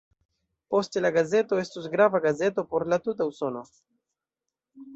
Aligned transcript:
Poste 0.75 1.03
la 1.05 1.11
gazeto 1.17 1.59
estos 1.65 1.85
grava 1.97 2.21
gazeto 2.25 2.65
por 2.73 2.87
la 2.95 3.01
tuta 3.09 3.29
Usono. 3.35 3.65